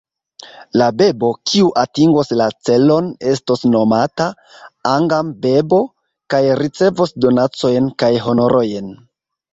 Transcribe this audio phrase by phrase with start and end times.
[0.81, 4.27] La bebo, kiu atingos la celon estos nomata
[4.93, 5.83] "Angam-bebo"
[6.35, 8.95] kaj ricevos donacojn kaj honorojn.